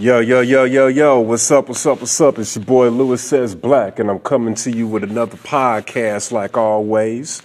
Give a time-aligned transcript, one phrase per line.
[0.00, 2.38] Yo, yo, yo, yo, yo, what's up, what's up, what's up?
[2.38, 3.56] It's your boy Louis S.
[3.56, 7.42] Black, and I'm coming to you with another podcast like always.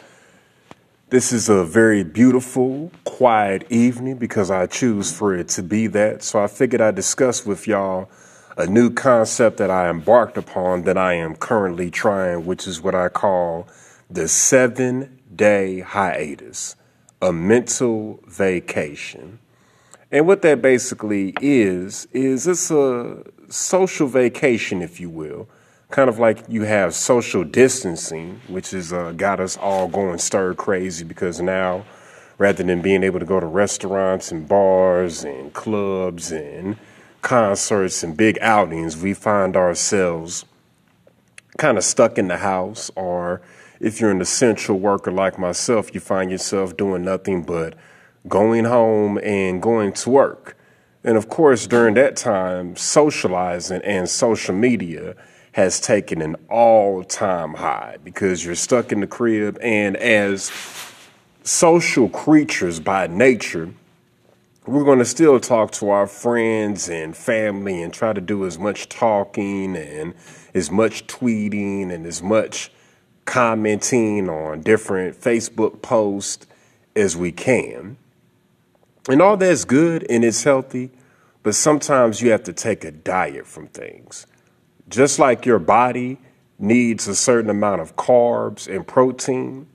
[1.10, 6.22] This is a very beautiful, quiet evening because I choose for it to be that.
[6.22, 8.08] So I figured I'd discuss with y'all
[8.56, 12.94] a new concept that I embarked upon that I am currently trying, which is what
[12.94, 13.68] I call
[14.12, 16.76] the seven day hiatus,
[17.20, 19.40] a mental vacation.
[20.14, 25.50] And what that basically is, is it's a social vacation, if you will.
[25.90, 30.54] Kind of like you have social distancing, which has uh, got us all going stir
[30.54, 31.84] crazy because now,
[32.38, 36.78] rather than being able to go to restaurants and bars and clubs and
[37.24, 40.46] concerts and big outings, we find ourselves
[41.58, 42.92] kind of stuck in the house.
[42.96, 43.42] Or
[43.80, 47.74] if you're an essential worker like myself, you find yourself doing nothing but
[48.28, 50.58] going home and going to work.
[51.04, 55.16] And of course, during that time, socializing and social media
[55.54, 59.58] has taken an all time high because you're stuck in the crib.
[59.62, 60.52] And as
[61.44, 63.74] social creatures by nature,
[64.66, 68.58] we're going to still talk to our friends and family and try to do as
[68.58, 70.14] much talking and
[70.54, 72.72] as much tweeting and as much
[73.26, 76.48] commenting on different Facebook posts
[76.96, 77.98] as we can.
[79.10, 80.92] And all that's good and it's healthy,
[81.42, 84.26] but sometimes you have to take a diet from things.
[84.90, 86.20] Just like your body
[86.58, 89.68] needs a certain amount of carbs and protein,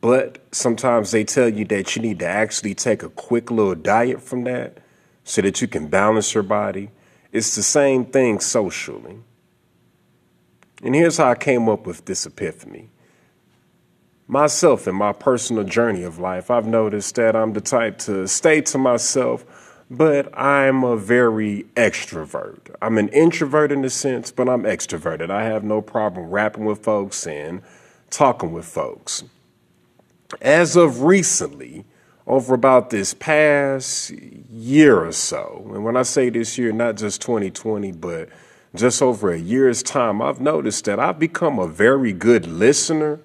[0.00, 4.22] but sometimes they tell you that you need to actually take a quick little diet
[4.22, 4.78] from that
[5.24, 6.90] so that you can balance your body.
[7.32, 9.18] It's the same thing socially.
[10.82, 12.90] And here's how I came up with this epiphany
[14.28, 18.60] myself in my personal journey of life, I've noticed that I'm the type to stay
[18.62, 19.44] to myself,
[19.90, 22.74] but I'm a very extrovert.
[22.82, 25.30] I'm an introvert in a sense, but I'm extroverted.
[25.30, 27.62] I have no problem rapping with folks and
[28.10, 29.22] talking with folks.
[30.40, 31.84] As of recently,
[32.26, 37.22] over about this past year or so, and when I say this year, not just
[37.22, 38.28] 2020, but
[38.74, 43.20] just over a year's time, I've noticed that I've become a very good listener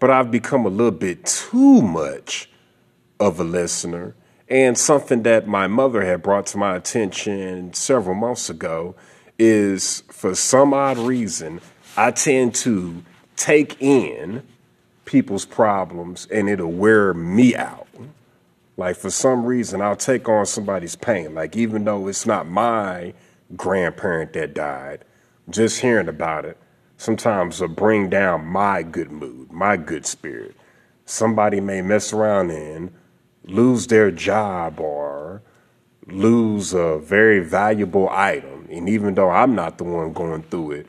[0.00, 2.50] but I've become a little bit too much
[3.20, 4.14] of a listener.
[4.48, 8.96] And something that my mother had brought to my attention several months ago
[9.38, 11.60] is for some odd reason,
[11.96, 13.04] I tend to
[13.36, 14.42] take in
[15.04, 17.86] people's problems and it'll wear me out.
[18.76, 21.34] Like for some reason, I'll take on somebody's pain.
[21.34, 23.12] Like even though it's not my
[23.54, 25.04] grandparent that died,
[25.48, 26.56] just hearing about it
[27.00, 30.54] sometimes will bring down my good mood, my good spirit.
[31.06, 32.92] Somebody may mess around and
[33.44, 35.40] lose their job or
[36.06, 38.68] lose a very valuable item.
[38.70, 40.86] And even though I'm not the one going through it,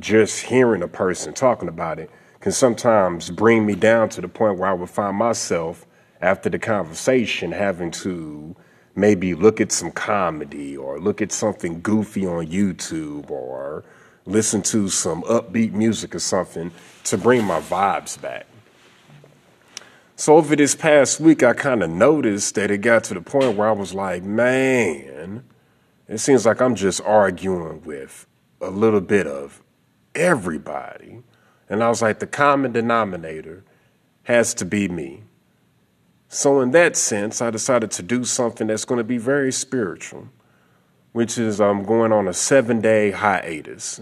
[0.00, 4.58] just hearing a person talking about it can sometimes bring me down to the point
[4.58, 5.86] where I would find myself
[6.20, 8.56] after the conversation having to
[8.96, 13.84] maybe look at some comedy or look at something goofy on YouTube or
[14.26, 16.70] listen to some upbeat music or something
[17.04, 18.46] to bring my vibes back.
[20.16, 23.56] So over this past week, I kind of noticed that it got to the point
[23.56, 25.44] where I was like, man,
[26.08, 28.26] it seems like I'm just arguing with
[28.60, 29.62] a little bit of
[30.14, 31.22] everybody.
[31.68, 33.64] And I was like, the common denominator
[34.24, 35.24] has to be me.
[36.28, 40.28] So, in that sense, I decided to do something that's going to be very spiritual
[41.12, 44.00] which is um, going on a seven day hiatus.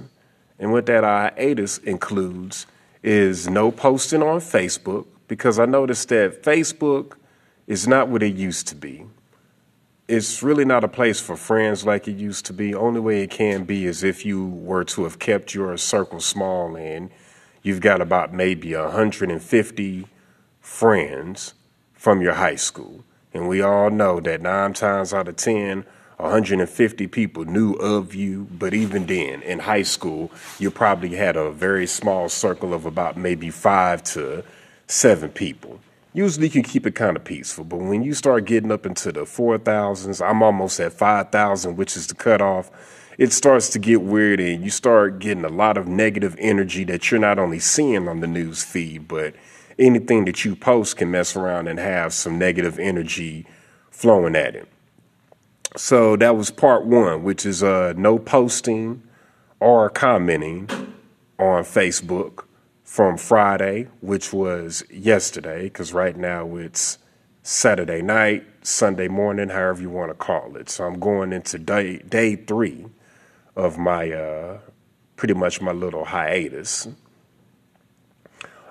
[0.59, 2.67] And what that hiatus includes
[3.03, 7.15] is no posting on Facebook because I noticed that Facebook
[7.67, 9.07] is not what it used to be.
[10.09, 12.75] It's really not a place for friends like it used to be.
[12.75, 16.77] Only way it can be is if you were to have kept your circle small
[16.77, 17.11] and
[17.63, 20.07] you've got about maybe 150
[20.61, 21.55] friends
[21.93, 23.05] from your high school.
[23.33, 25.85] And we all know that nine times out of 10,
[26.23, 31.51] 150 people knew of you, but even then, in high school, you probably had a
[31.51, 34.45] very small circle of about maybe five to
[34.87, 35.81] seven people.
[36.13, 39.13] Usually you can keep it kind of peaceful, but when you start getting up into
[39.13, 42.71] the 4,000s, I'm almost at 5,000, which is the cutoff,
[43.17, 47.11] it starts to get weird and you start getting a lot of negative energy that
[47.11, 49.35] you're not only seeing on the news feed, but
[49.79, 53.47] anything that you post can mess around and have some negative energy
[53.91, 54.69] flowing at it.
[55.77, 59.03] So that was part one, which is uh, no posting
[59.61, 60.69] or commenting
[61.39, 62.45] on Facebook
[62.83, 66.99] from Friday, which was yesterday, because right now it's
[67.43, 70.69] Saturday night, Sunday morning, however you want to call it.
[70.69, 72.87] So I'm going into day day three
[73.55, 74.59] of my uh,
[75.17, 76.89] pretty much my little hiatus.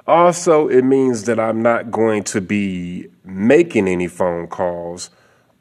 [0.06, 5.12] Also, it means that I'm not going to be making any phone calls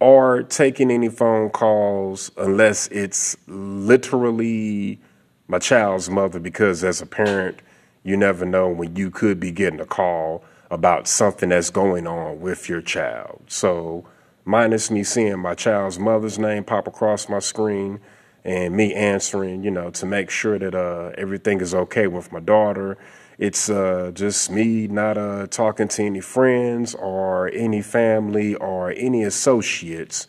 [0.01, 5.01] or taking any phone calls unless it's literally
[5.49, 7.61] my child's mother, because as a parent,
[8.05, 12.41] you never know when you could be getting a call about something that's going on
[12.41, 13.43] with your child.
[13.49, 14.07] So,
[14.45, 18.01] minus me seeing my child's mother's name pop across my screen
[18.45, 22.41] and me answering, you know, to make sure that uh, everything is okay with my
[22.41, 22.97] daughter.
[23.39, 29.23] It's uh, just me not uh, talking to any friends or any family or any
[29.23, 30.27] associates.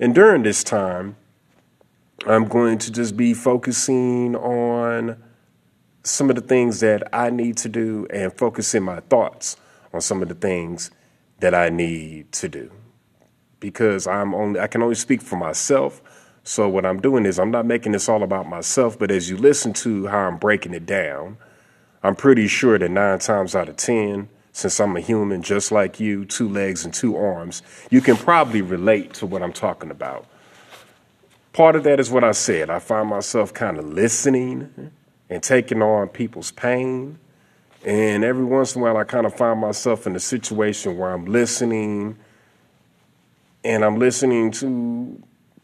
[0.00, 1.16] And during this time,
[2.26, 5.22] I'm going to just be focusing on
[6.02, 9.58] some of the things that I need to do and focusing my thoughts
[9.92, 10.90] on some of the things
[11.40, 12.70] that I need to do.
[13.60, 16.00] Because I'm only I can only speak for myself.
[16.42, 19.36] So what I'm doing is I'm not making this all about myself, but as you
[19.36, 21.36] listen to how I'm breaking it down,
[22.06, 25.98] I'm pretty sure that 9 times out of 10 since I'm a human just like
[25.98, 30.24] you, two legs and two arms, you can probably relate to what I'm talking about.
[31.52, 32.70] Part of that is what I said.
[32.70, 34.92] I find myself kind of listening
[35.28, 37.18] and taking on people's pain.
[37.84, 41.12] And every once in a while, I kind of find myself in a situation where
[41.12, 42.16] I'm listening
[43.64, 45.20] and I'm listening to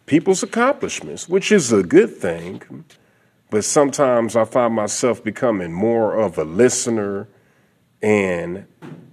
[0.07, 2.85] people's accomplishments, which is a good thing.
[3.53, 7.29] But sometimes I find myself becoming more of a listener
[8.01, 8.65] and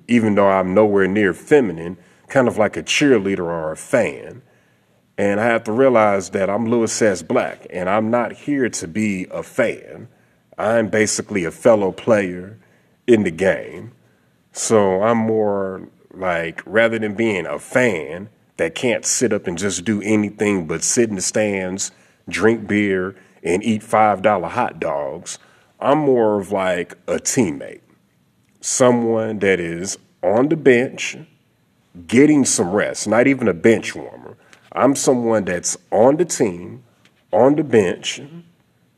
[0.07, 1.97] even though I'm nowhere near feminine,
[2.29, 4.41] kind of like a cheerleader or a fan.
[5.17, 7.21] And I have to realize that I'm Louis S.
[7.21, 10.07] Black, and I'm not here to be a fan.
[10.57, 12.57] I'm basically a fellow player
[13.07, 13.91] in the game.
[14.53, 19.83] So I'm more like, rather than being a fan that can't sit up and just
[19.83, 21.91] do anything but sit in the stands,
[22.29, 25.39] drink beer, and eat $5 hot dogs,
[25.79, 27.81] I'm more of like a teammate.
[28.61, 31.17] Someone that is on the bench,
[32.07, 34.35] getting some rest, not even a bench warmer
[34.71, 36.83] I'm someone that's on the team,
[37.33, 38.21] on the bench,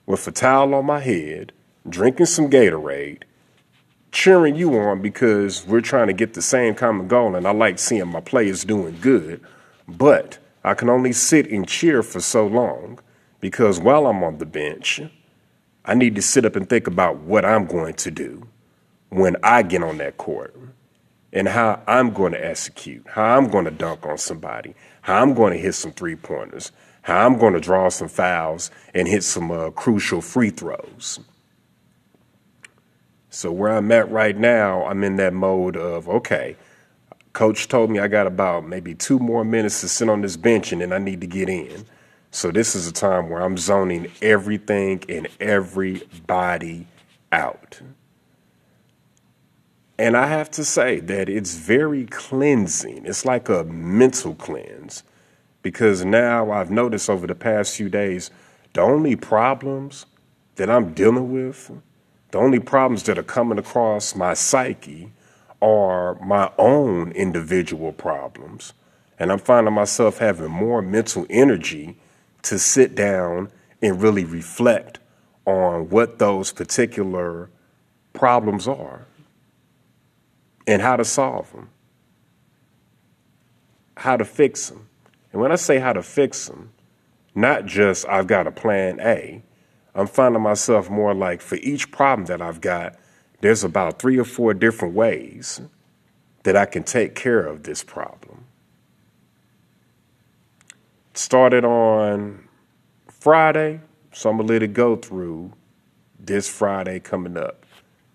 [0.05, 1.53] with a towel on my head,
[1.87, 3.23] drinking some Gatorade,
[4.11, 7.79] cheering you on because we're trying to get the same common goal, and I like
[7.79, 9.41] seeing my players doing good.
[9.87, 12.99] But I can only sit and cheer for so long
[13.41, 15.01] because while I'm on the bench,
[15.83, 18.47] I need to sit up and think about what I'm going to do
[19.09, 20.55] when I get on that court
[21.33, 25.33] and how I'm going to execute, how I'm going to dunk on somebody, how I'm
[25.33, 26.71] going to hit some three pointers,
[27.01, 31.19] how I'm going to draw some fouls and hit some uh, crucial free throws.
[33.29, 36.57] So, where I'm at right now, I'm in that mode of okay,
[37.33, 40.71] coach told me I got about maybe two more minutes to sit on this bench
[40.73, 41.85] and then I need to get in.
[42.33, 46.87] So, this is a time where I'm zoning everything and everybody
[47.29, 47.81] out.
[49.99, 53.05] And I have to say that it's very cleansing.
[53.05, 55.03] It's like a mental cleanse
[55.61, 58.31] because now I've noticed over the past few days
[58.73, 60.05] the only problems
[60.55, 61.69] that I'm dealing with,
[62.31, 65.11] the only problems that are coming across my psyche
[65.61, 68.73] are my own individual problems.
[69.19, 71.97] And I'm finding myself having more mental energy
[72.43, 74.99] to sit down and really reflect
[75.45, 77.49] on what those particular
[78.13, 79.05] problems are
[80.67, 81.69] and how to solve them,
[83.97, 84.87] how to fix them.
[85.31, 86.71] And when I say how to fix them,
[87.33, 89.41] not just I've got a plan A,
[89.95, 92.95] I'm finding myself more like for each problem that I've got,
[93.41, 95.61] there's about three or four different ways
[96.43, 98.40] that I can take care of this problem.
[101.13, 102.47] Started on
[103.07, 103.81] Friday,
[104.13, 105.53] so I'm to let it go through
[106.19, 107.65] this Friday coming up.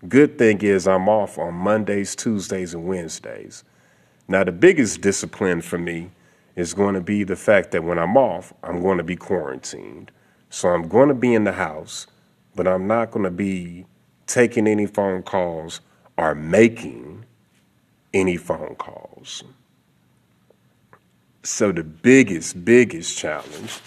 [0.07, 3.63] Good thing is, I'm off on Mondays, Tuesdays, and Wednesdays.
[4.27, 6.11] Now, the biggest discipline for me
[6.55, 10.11] is going to be the fact that when I'm off, I'm going to be quarantined.
[10.49, 12.07] So I'm going to be in the house,
[12.55, 13.85] but I'm not going to be
[14.25, 15.81] taking any phone calls
[16.17, 17.25] or making
[18.13, 19.43] any phone calls.
[21.47, 23.79] So, the biggest, biggest challenge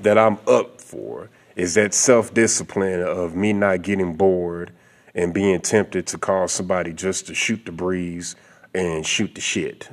[0.00, 4.72] that I'm up for is that self discipline of me not getting bored
[5.14, 8.34] and being tempted to call somebody just to shoot the breeze
[8.72, 9.90] and shoot the shit.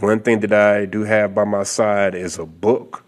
[0.00, 3.04] One thing that I do have by my side is a book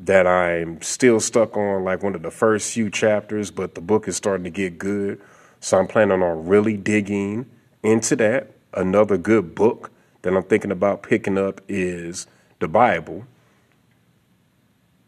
[0.00, 4.08] that I'm still stuck on, like one of the first few chapters, but the book
[4.08, 5.20] is starting to get good.
[5.60, 7.48] So I'm planning on really digging
[7.84, 8.50] into that.
[8.72, 9.92] Another good book
[10.24, 12.26] that I'm thinking about picking up is
[12.58, 13.24] the Bible.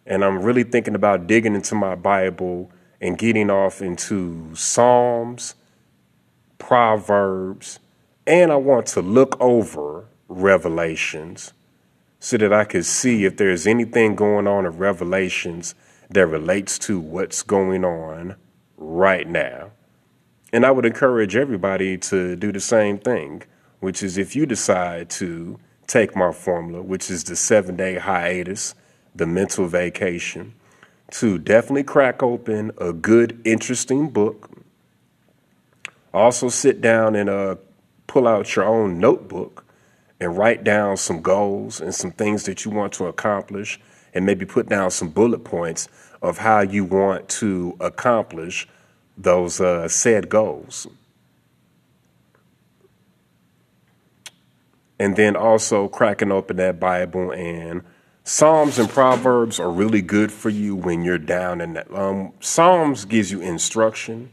[0.06, 2.70] And I'm really thinking about digging into my Bible
[3.00, 5.54] and getting off into Psalms,
[6.58, 7.80] Proverbs,
[8.26, 11.52] and I want to look over Revelations
[12.20, 15.75] so that I could see if there's anything going on in Revelations
[16.11, 18.37] that relates to what's going on
[18.76, 19.70] right now.
[20.52, 23.42] And I would encourage everybody to do the same thing,
[23.80, 28.75] which is if you decide to take my formula, which is the seven day hiatus,
[29.14, 30.54] the mental vacation,
[31.11, 34.50] to definitely crack open a good, interesting book.
[36.12, 37.56] Also, sit down and uh,
[38.06, 39.64] pull out your own notebook
[40.18, 43.78] and write down some goals and some things that you want to accomplish,
[44.14, 45.88] and maybe put down some bullet points
[46.23, 48.66] of how you want to accomplish
[49.16, 50.87] those uh, said goals.
[54.99, 57.83] And then also cracking open that Bible and
[58.25, 61.93] Psalms and Proverbs are really good for you when you're down in that.
[61.95, 64.33] Um, Psalms gives you instruction,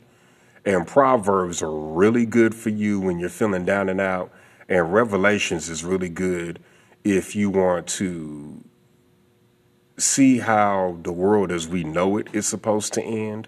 [0.66, 4.32] and Proverbs are really good for you when you're feeling down and out.
[4.68, 6.60] And Revelations is really good
[7.04, 8.64] if you want to
[9.98, 13.48] see how the world as we know it is supposed to end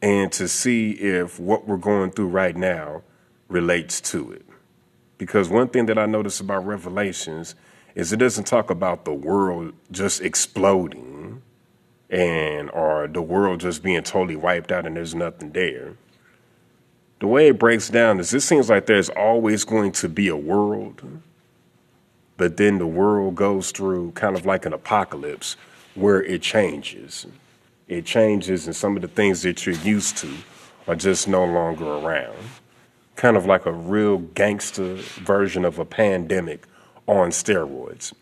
[0.00, 3.02] and to see if what we're going through right now
[3.48, 4.44] relates to it.
[5.22, 7.54] Because one thing that I notice about Revelations
[7.94, 11.42] is it doesn't talk about the world just exploding
[12.10, 15.94] and or the world just being totally wiped out and there's nothing there.
[17.20, 20.36] The way it breaks down is it seems like there's always going to be a
[20.36, 21.02] world,
[22.36, 25.54] but then the world goes through kind of like an apocalypse
[25.94, 27.26] where it changes
[27.86, 30.32] it changes and some of the things that you're used to
[30.88, 32.36] are just no longer around.
[33.16, 36.66] Kind of like a real gangster version of a pandemic
[37.06, 38.12] on steroids.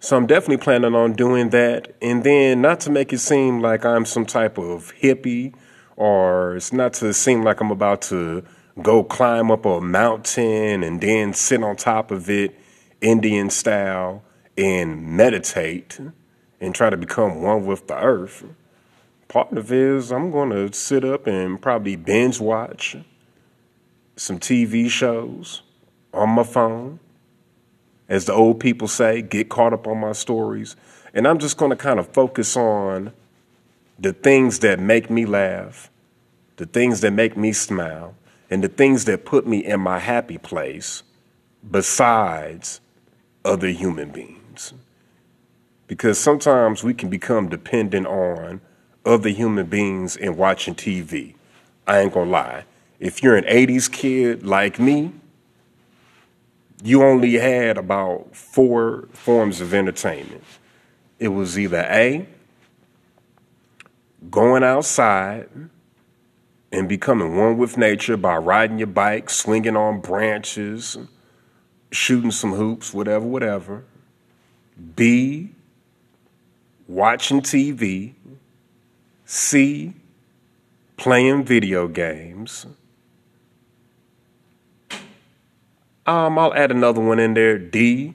[0.00, 1.94] So I'm definitely planning on doing that.
[2.02, 5.54] And then not to make it seem like I'm some type of hippie
[5.96, 8.42] or it's not to seem like I'm about to
[8.82, 12.58] go climb up a mountain and then sit on top of it
[13.00, 14.24] Indian style
[14.56, 16.00] and meditate
[16.60, 18.44] and try to become one with the earth.
[19.28, 22.96] Part of it is I'm going to sit up and probably binge watch
[24.16, 25.62] some TV shows
[26.12, 26.98] on my phone.
[28.08, 30.76] As the old people say, get caught up on my stories.
[31.14, 33.12] And I'm just going to kind of focus on
[33.98, 35.90] the things that make me laugh,
[36.56, 38.14] the things that make me smile,
[38.50, 41.02] and the things that put me in my happy place
[41.70, 42.80] besides
[43.44, 44.42] other human beings
[45.92, 48.62] because sometimes we can become dependent on
[49.04, 51.34] other human beings and watching TV.
[51.86, 52.64] I ain't gonna lie.
[53.02, 55.10] If you're an 80s kid like me,
[56.84, 60.44] you only had about four forms of entertainment.
[61.18, 62.28] It was either A,
[64.30, 65.48] going outside
[66.70, 70.96] and becoming one with nature by riding your bike, swinging on branches,
[71.90, 73.84] shooting some hoops, whatever, whatever.
[74.94, 75.50] B,
[76.86, 78.14] watching TV,
[79.24, 79.92] C,
[80.96, 82.64] playing video games.
[86.06, 87.58] Um, I'll add another one in there.
[87.58, 88.14] D,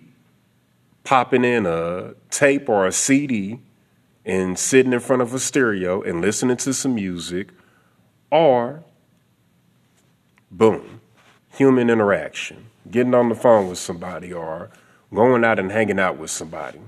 [1.04, 3.60] popping in a tape or a CD
[4.26, 7.50] and sitting in front of a stereo and listening to some music.
[8.30, 8.84] Or,
[10.52, 11.00] boom,
[11.50, 14.70] human interaction, getting on the phone with somebody or
[15.14, 16.80] going out and hanging out with somebody.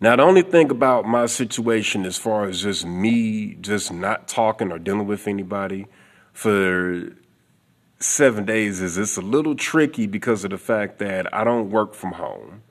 [0.00, 4.70] Now, the only thing about my situation, as far as just me just not talking
[4.72, 5.86] or dealing with anybody
[6.32, 7.12] for
[8.00, 11.94] seven days, is it's a little tricky because of the fact that I don't work
[11.94, 12.62] from home.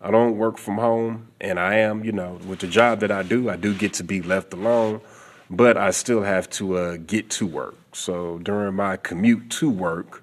[0.00, 3.22] I don't work from home, and I am, you know, with the job that I
[3.22, 5.00] do, I do get to be left alone,
[5.50, 7.76] but I still have to uh, get to work.
[7.92, 10.22] So during my commute to work,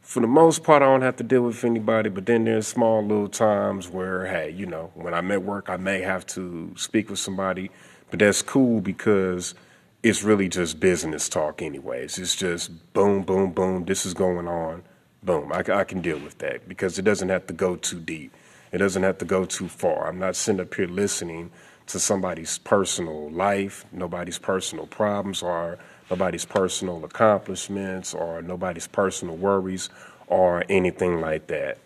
[0.00, 3.02] for the most part, I don't have to deal with anybody, but then there's small
[3.02, 7.10] little times where, hey, you know, when I'm at work, I may have to speak
[7.10, 7.70] with somebody,
[8.10, 9.54] but that's cool because
[10.02, 12.18] it's really just business talk, anyways.
[12.18, 14.82] It's just boom, boom, boom, this is going on,
[15.22, 15.52] boom.
[15.52, 18.32] I, I can deal with that because it doesn't have to go too deep,
[18.72, 20.08] it doesn't have to go too far.
[20.08, 21.50] I'm not sitting up here listening
[21.86, 25.78] to somebody's personal life, nobody's personal problems, or
[26.10, 29.88] nobody's personal accomplishments or nobody's personal worries
[30.26, 31.78] or anything like that.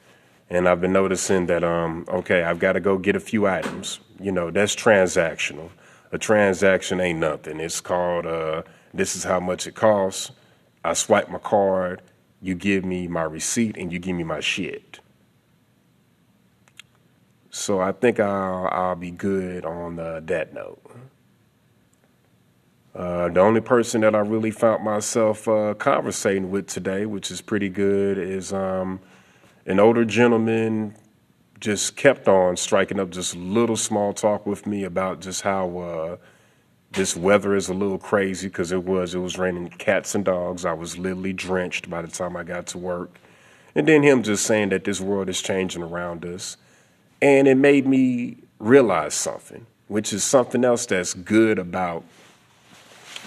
[0.49, 4.01] And I've been noticing that, um, okay, I've got to go get a few items.
[4.19, 5.71] You know, that's transactional.
[6.13, 7.61] A transaction ain't nothing.
[7.61, 8.63] It's called, uh,
[8.93, 10.33] this is how much it costs.
[10.85, 12.03] I swipe my card
[12.41, 15.01] you give me my receipt and you give me my shit.
[17.51, 20.81] So I think I'll, I'll be good on uh, that note.
[22.95, 27.41] Uh, the only person that I really found myself uh, conversating with today, which is
[27.41, 29.01] pretty good, is um,
[29.67, 30.95] an older gentleman
[31.61, 36.17] just kept on striking up just little small talk with me about just how uh,
[36.93, 39.15] this weather is a little crazy because it was.
[39.15, 40.65] It was raining cats and dogs.
[40.65, 43.19] I was literally drenched by the time I got to work.
[43.75, 46.57] And then him just saying that this world is changing around us.
[47.23, 52.03] And it made me realize something, which is something else that's good about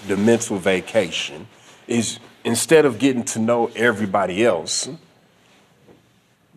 [0.08, 1.46] the mental vacation,
[1.86, 4.88] is instead of getting to know everybody else,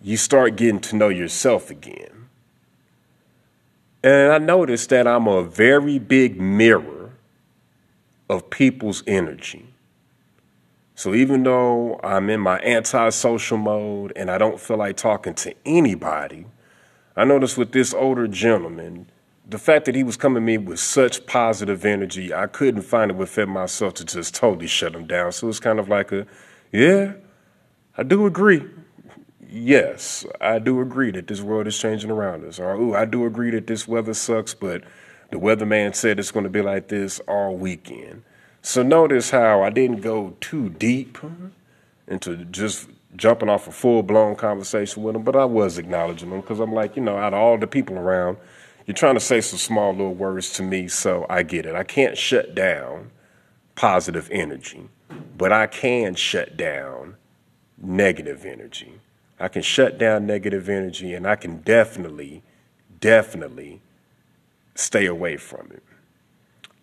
[0.02, 2.30] you start getting to know yourself again.
[4.04, 7.12] And I noticed that I'm a very big mirror
[8.30, 9.74] of people's energy.
[10.96, 15.54] So even though I'm in my antisocial mode and I don't feel like talking to
[15.66, 16.46] anybody,
[17.16, 19.10] I noticed with this older gentleman,
[19.50, 23.12] the fact that he was coming to me with such positive energy, I couldn't find
[23.12, 25.32] it within myself to just totally shut him down.
[25.32, 26.26] So it's kind of like a,
[26.72, 27.14] yeah,
[27.98, 28.64] I do agree
[29.50, 32.60] yes, I do agree that this world is changing around us.
[32.60, 34.84] Or, ooh, I do agree that this weather sucks, but
[35.32, 38.24] the weatherman said it's going to be like this all weekend.
[38.62, 41.18] So notice how I didn't go too deep
[42.08, 46.42] into just jumping off a full blown conversation with him, but I was acknowledging him
[46.42, 48.38] because I'm like, you know, out of all the people around,
[48.86, 51.76] you're trying to say some small little words to me, so I get it.
[51.76, 53.12] I can't shut down
[53.76, 54.90] positive energy,
[55.38, 57.16] but I can shut down
[57.78, 59.00] negative energy.
[59.40, 62.44] I can shut down negative energy and I can definitely,
[63.00, 63.82] definitely
[64.76, 65.84] stay away from it.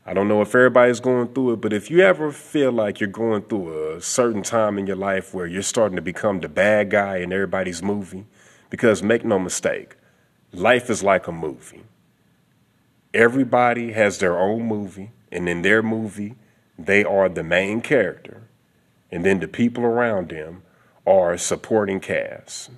[0.07, 3.09] I don't know if everybody's going through it, but if you ever feel like you're
[3.09, 6.91] going through a certain time in your life where you're starting to become the bad
[6.91, 8.27] guy in everybody's movie,
[8.69, 9.97] because make no mistake,
[10.53, 11.85] life is like a movie.
[13.15, 16.35] Everybody has their own movie, and in their movie,
[16.79, 18.43] they are the main character,
[19.11, 20.63] and then the people around them
[21.07, 22.71] are supporting cast.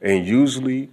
[0.00, 0.90] And usually,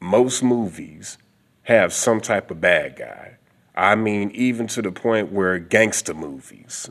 [0.00, 1.18] most movies
[1.64, 3.36] have some type of bad guy.
[3.74, 6.88] I mean, even to the point where gangster movies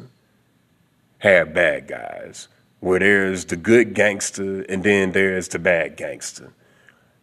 [1.19, 6.51] have bad guys, where there's the good gangster and then there's the bad gangster.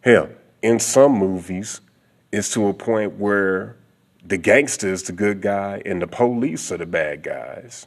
[0.01, 0.29] Hell,
[0.63, 1.81] in some movies,
[2.31, 3.75] it's to a point where
[4.23, 7.85] the gangster is the good guy and the police are the bad guys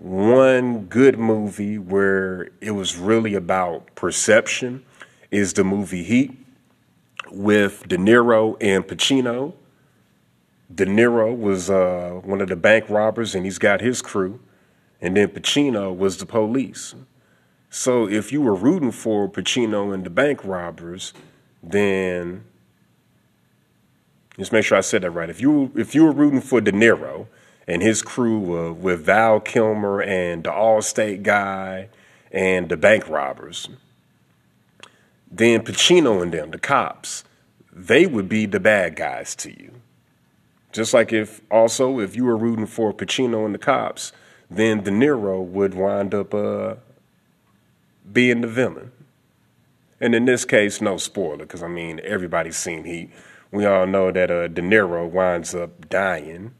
[0.00, 4.84] one good movie where it was really about perception
[5.30, 6.32] is the movie Heat
[7.30, 9.54] with De Niro and Pacino.
[10.74, 14.40] De Niro was uh, one of the bank robbers and he's got his crew,
[15.00, 16.94] and then Pacino was the police.
[17.70, 21.12] So if you were rooting for Pacino and the bank robbers,
[21.62, 22.44] then
[24.38, 25.30] just make sure I said that right.
[25.30, 27.26] If you if you were rooting for De Niro,
[27.66, 31.88] and his crew uh, with Val Kilmer and the Allstate guy
[32.30, 33.68] and the bank robbers.
[35.30, 37.24] Then Pacino and them, the cops,
[37.72, 39.72] they would be the bad guys to you.
[40.72, 44.12] Just like if also if you were rooting for Pacino and the cops,
[44.50, 46.74] then De Niro would wind up uh,
[48.12, 48.92] being the villain.
[50.00, 53.10] And in this case, no spoiler, because I mean everybody's seen Heat.
[53.50, 56.52] We all know that uh, De Niro winds up dying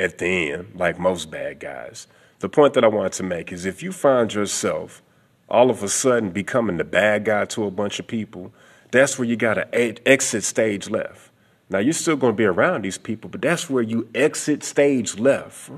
[0.00, 2.06] at the end, like most bad guys.
[2.40, 5.02] The point that I want to make is if you find yourself
[5.48, 8.52] all of a sudden becoming the bad guy to a bunch of people,
[8.90, 11.30] that's where you got to exit stage left.
[11.68, 15.18] Now, you're still going to be around these people, but that's where you exit stage
[15.18, 15.70] left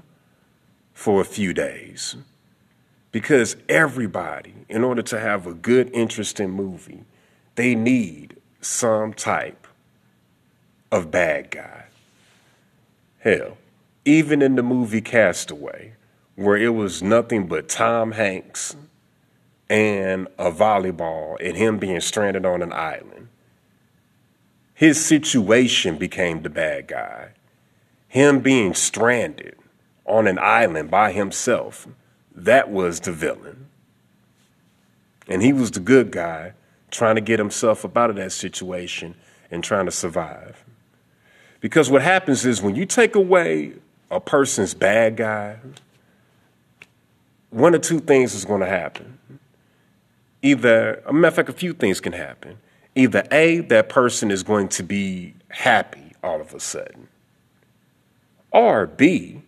[0.94, 2.16] for a few days.
[3.10, 7.04] Because everybody, in order to have a good, interesting movie,
[7.56, 9.66] they need some type
[10.90, 11.84] of bad guy.
[13.18, 13.58] Hell,
[14.04, 15.94] even in the movie Castaway,
[16.34, 18.74] where it was nothing but Tom Hanks
[19.68, 23.28] and a volleyball and him being stranded on an island,
[24.74, 27.30] his situation became the bad guy.
[28.08, 29.56] Him being stranded
[30.04, 31.86] on an island by himself,
[32.34, 33.68] that was the villain.
[35.28, 36.54] And he was the good guy
[36.90, 39.14] trying to get himself up out of that situation
[39.50, 40.64] and trying to survive.
[41.60, 43.74] Because what happens is when you take away
[44.12, 45.56] a person's bad guy,
[47.50, 49.18] one or two things is going to happen.
[50.42, 52.58] Either, a matter of fact, a few things can happen.
[52.94, 57.08] Either A, that person is going to be happy all of a sudden,
[58.50, 59.42] or B,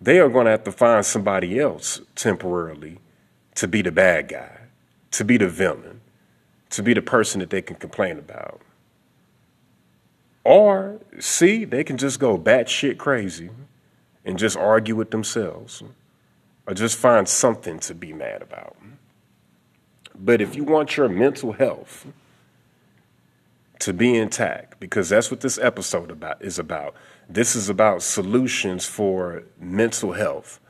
[0.00, 2.98] they are going to have to find somebody else temporarily
[3.54, 4.58] to be the bad guy,
[5.12, 6.00] to be the villain,
[6.70, 8.60] to be the person that they can complain about.
[10.44, 13.50] Or, C, they can just go batshit crazy
[14.24, 15.82] and just argue with themselves
[16.66, 18.76] or just find something to be mad about.
[20.14, 22.06] But if you want your mental health
[23.80, 26.94] to be intact, because that's what this episode about is about.
[27.28, 30.60] This is about solutions for mental health.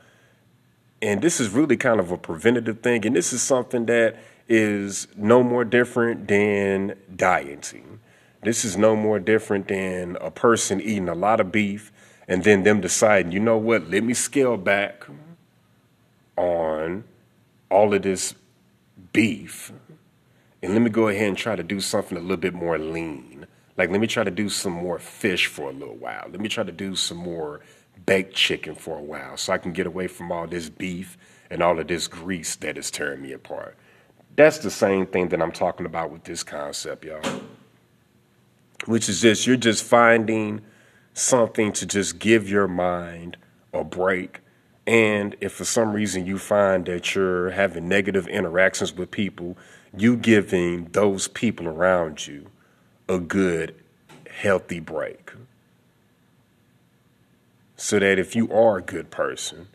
[1.01, 3.05] And this is really kind of a preventative thing.
[3.05, 4.15] And this is something that
[4.47, 7.99] is no more different than dieting.
[8.43, 11.91] This is no more different than a person eating a lot of beef
[12.27, 15.05] and then them deciding, you know what, let me scale back
[16.37, 17.03] on
[17.69, 18.35] all of this
[19.11, 19.71] beef
[20.61, 23.45] and let me go ahead and try to do something a little bit more lean.
[23.75, 26.27] Like, let me try to do some more fish for a little while.
[26.29, 27.61] Let me try to do some more
[28.05, 31.17] baked chicken for a while so I can get away from all this beef
[31.49, 33.75] and all of this grease that is tearing me apart.
[34.35, 37.41] That's the same thing that I'm talking about with this concept, y'all.
[38.85, 40.61] Which is just, you're just finding
[41.13, 43.37] something to just give your mind
[43.73, 44.41] a break.
[44.85, 49.57] And if for some reason you find that you're having negative interactions with people,
[49.95, 52.49] you giving those people around you
[53.07, 53.75] a good,
[54.29, 55.31] healthy break.
[57.77, 59.67] So that if you are a good person,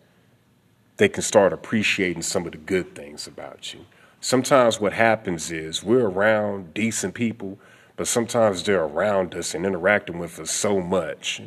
[0.98, 3.86] they can start appreciating some of the good things about you.
[4.20, 7.58] Sometimes what happens is we're around decent people,
[7.98, 11.42] but sometimes they're around us and interacting with us so much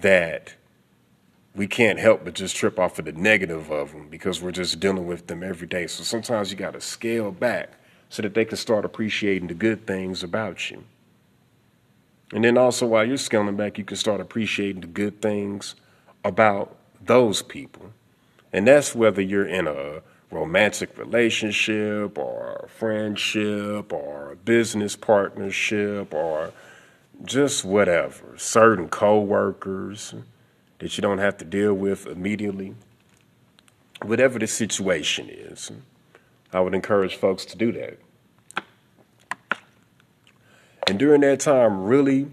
[0.00, 0.54] that
[1.54, 4.80] we can't help but just trip off of the negative of them because we're just
[4.80, 5.86] dealing with them every day.
[5.86, 7.74] So sometimes you got to scale back
[8.08, 10.82] so that they can start appreciating the good things about you.
[12.32, 15.74] And then also, while you're scaling back, you can start appreciating the good things
[16.24, 17.92] about those people.
[18.50, 26.52] And that's whether you're in a romantic relationship or friendship or business partnership or
[27.24, 30.14] just whatever, certain coworkers
[30.78, 32.74] that you don't have to deal with immediately.
[34.02, 35.70] Whatever the situation is,
[36.52, 37.98] I would encourage folks to do that.
[40.86, 42.28] And during that time, really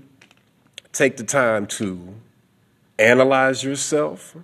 [0.93, 2.15] take the time to
[2.97, 4.35] analyze yourself,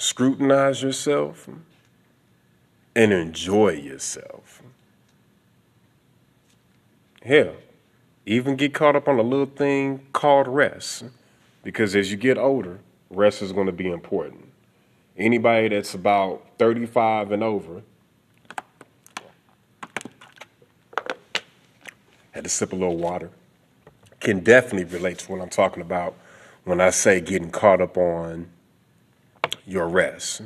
[0.00, 1.46] scrutinize yourself,
[2.96, 4.62] and enjoy yourself.
[7.22, 7.54] Hell,
[8.24, 11.04] even get caught up on a little thing called rest.
[11.62, 14.46] Because as you get older, rest is going to be important.
[15.18, 17.82] Anybody that's about 35 and over
[22.30, 23.30] had to sip a little water
[24.18, 26.14] can definitely relate to what I'm talking about
[26.64, 28.48] when I say getting caught up on
[29.66, 30.42] your rest.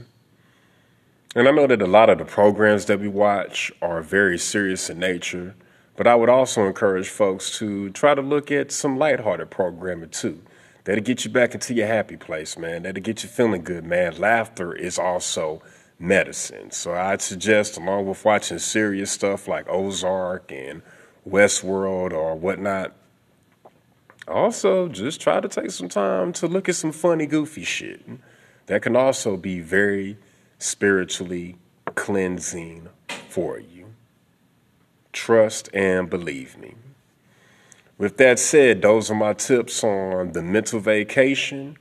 [1.37, 4.88] And I know that a lot of the programs that we watch are very serious
[4.88, 5.55] in nature
[5.96, 10.42] but I would also encourage folks to try to look at some lighthearted programming too.
[10.85, 12.83] That'll get you back into your happy place, man.
[12.83, 14.18] That'll get you feeling good, man.
[14.18, 15.62] Laughter is also
[15.98, 16.72] medicine.
[16.72, 20.83] So I'd suggest, along with watching serious stuff like Ozark and
[21.27, 22.92] Westworld or whatnot,
[24.29, 28.03] also just try to take some time to look at some funny, goofy shit.
[28.66, 30.16] That can also be very
[30.59, 31.57] spiritually
[31.94, 32.88] cleansing
[33.29, 33.74] for you
[35.14, 36.74] trust, and believe me.
[37.96, 41.79] With that said, those are my tips on the mental vacation.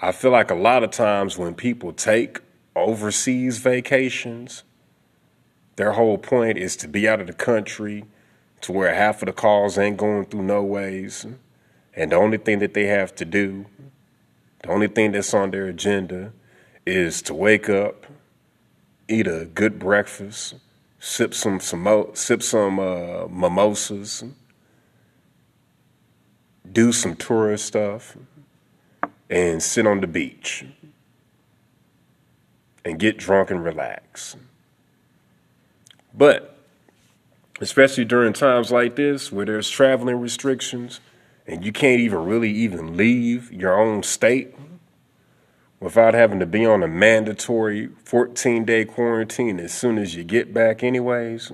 [0.00, 2.40] I feel like a lot of times when people take
[2.76, 4.62] overseas vacations,
[5.76, 8.04] their whole point is to be out of the country
[8.60, 11.26] to where half of the calls ain't going through no ways.
[11.96, 13.66] And the only thing that they have to do,
[14.64, 16.32] the only thing that's on their agenda
[16.86, 18.06] is to wake up,
[19.08, 20.54] eat a good breakfast,
[20.98, 24.24] sip some, some sip some uh, mimosas,
[26.72, 28.16] do some tourist stuff,
[29.28, 30.64] and sit on the beach
[32.86, 34.34] and get drunk and relax.
[36.14, 36.56] But
[37.60, 41.00] especially during times like this where there's traveling restrictions
[41.46, 44.54] and you can't even really even leave your own state
[45.80, 50.54] without having to be on a mandatory 14 day quarantine as soon as you get
[50.54, 51.52] back, anyways,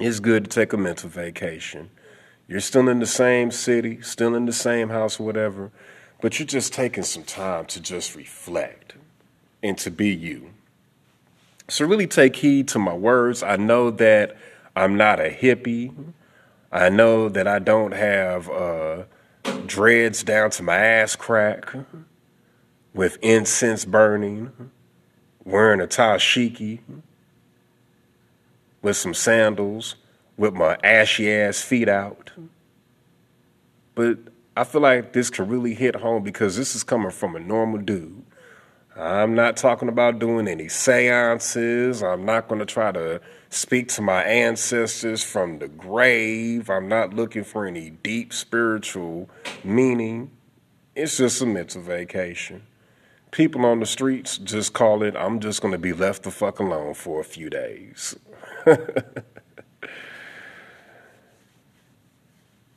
[0.00, 1.90] it's good to take a mental vacation.
[2.48, 5.70] You're still in the same city, still in the same house, whatever,
[6.20, 8.94] but you're just taking some time to just reflect
[9.62, 10.50] and to be you.
[11.68, 13.42] So, really take heed to my words.
[13.42, 14.36] I know that
[14.76, 15.92] I'm not a hippie.
[16.72, 19.04] I know that I don't have uh,
[19.66, 21.72] dreads down to my ass crack
[22.94, 24.70] with incense burning
[25.46, 26.80] wearing a dashiki
[28.82, 29.96] with some sandals,
[30.36, 32.32] with my ashy ass feet out.
[33.94, 34.18] But
[34.56, 37.78] I feel like this can really hit home because this is coming from a normal
[37.78, 38.22] dude.
[38.96, 42.02] I'm not talking about doing any seances.
[42.02, 46.68] I'm not going to try to speak to my ancestors from the grave.
[46.70, 49.28] I'm not looking for any deep spiritual
[49.62, 50.30] meaning.
[50.94, 52.62] It's just a mental vacation.
[53.30, 56.58] People on the streets just call it, I'm just going to be left the fuck
[56.58, 58.16] alone for a few days.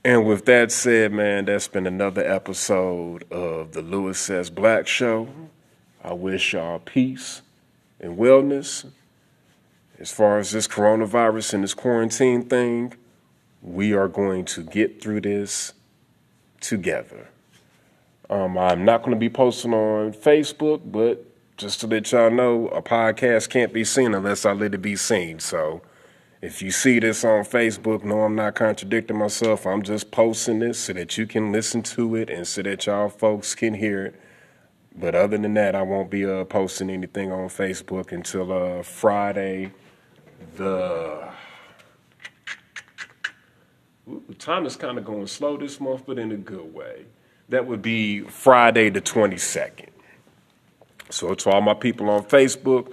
[0.03, 4.49] and with that said, man, that's been another episode of the Louis S.
[4.49, 5.29] Black Show.
[6.03, 7.41] I wish y'all peace
[7.99, 8.85] and wellness.
[9.99, 12.93] As far as this coronavirus and this quarantine thing,
[13.61, 15.73] we are going to get through this
[16.61, 17.27] together.
[18.29, 21.25] Um, I'm not going to be posting on Facebook, but
[21.57, 24.95] just to let y'all know, a podcast can't be seen unless I let it be
[24.95, 25.39] seen.
[25.39, 25.81] So
[26.41, 29.67] if you see this on Facebook, no, I'm not contradicting myself.
[29.67, 33.09] I'm just posting this so that you can listen to it and so that y'all
[33.09, 34.21] folks can hear it.
[34.95, 39.73] But other than that, I won't be uh, posting anything on Facebook until uh, Friday.
[40.55, 41.29] The
[44.09, 47.05] Ooh, time is kind of going slow this month, but in a good way.
[47.49, 49.89] That would be Friday the 22nd.
[51.11, 52.91] So to all my people on Facebook,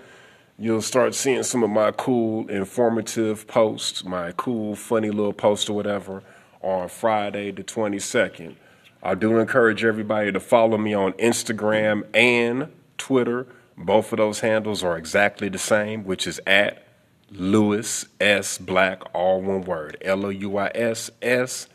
[0.59, 5.77] you'll start seeing some of my cool, informative posts, my cool, funny little posts or
[5.77, 6.23] whatever
[6.61, 8.57] on Friday the 22nd.
[9.03, 13.47] I do encourage everybody to follow me on Instagram and Twitter.
[13.77, 16.86] Both of those handles are exactly the same, which is at
[17.31, 18.59] Louis S.
[18.59, 21.69] Black, all one word L O U I S S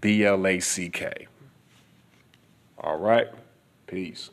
[0.00, 1.26] B L A C K.
[2.78, 3.28] All right.
[3.86, 4.30] Peace.